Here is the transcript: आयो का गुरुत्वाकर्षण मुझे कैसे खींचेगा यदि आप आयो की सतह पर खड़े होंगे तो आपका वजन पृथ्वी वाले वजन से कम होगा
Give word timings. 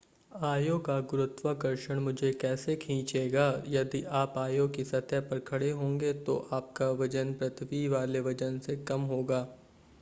आयो 0.31 0.77
का 0.79 0.99
गुरुत्वाकर्षण 1.01 1.99
मुझे 1.99 2.31
कैसे 2.33 2.75
खींचेगा 2.75 3.45
यदि 3.67 4.03
आप 4.21 4.37
आयो 4.37 4.67
की 4.67 4.83
सतह 4.83 5.19
पर 5.21 5.39
खड़े 5.39 5.69
होंगे 5.71 6.13
तो 6.23 6.37
आपका 6.53 6.89
वजन 7.01 7.33
पृथ्वी 7.33 7.87
वाले 7.87 8.19
वजन 8.19 8.59
से 8.59 8.77
कम 8.87 9.01
होगा 9.07 9.47